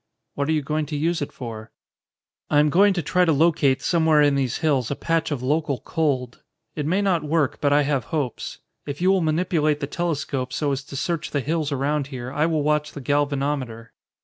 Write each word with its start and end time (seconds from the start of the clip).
"What 0.33 0.49
are 0.49 0.51
you 0.51 0.63
going 0.63 0.87
to 0.87 0.95
use 0.95 1.21
it 1.21 1.31
for?" 1.31 1.69
"I 2.49 2.57
am 2.57 2.71
going 2.71 2.91
to 2.95 3.03
try 3.03 3.23
to 3.23 3.31
locate 3.31 3.83
somewhere 3.83 4.19
in 4.19 4.33
these 4.33 4.57
hills 4.57 4.89
a 4.89 4.95
patch 4.95 5.29
of 5.29 5.43
local 5.43 5.79
cold. 5.81 6.41
It 6.75 6.87
may 6.87 7.03
not 7.03 7.21
work, 7.23 7.61
but 7.61 7.71
I 7.71 7.83
have 7.83 8.05
hopes. 8.05 8.57
If 8.87 8.99
you 8.99 9.11
will 9.11 9.21
manipulate 9.21 9.79
the 9.79 9.85
telescope 9.85 10.53
so 10.53 10.71
as 10.71 10.83
to 10.85 10.95
search 10.95 11.29
the 11.29 11.39
hills 11.41 11.71
around 11.71 12.07
here, 12.07 12.31
I 12.31 12.47
will 12.47 12.63
watch 12.63 12.93
the 12.93 13.01
galvanometer." 13.01 13.93